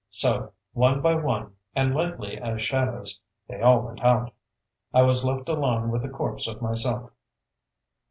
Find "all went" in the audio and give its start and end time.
3.61-4.01